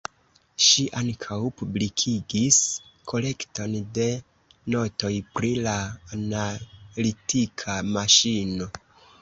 Ŝi 0.67 0.83
ankaŭ 0.99 1.35
publikigis 1.61 2.57
kolekton 3.11 3.77
de 3.99 4.07
notoj 4.77 5.13
pri 5.37 5.53
la 5.69 5.77
analitika 6.19 7.81
maŝino. 7.95 8.73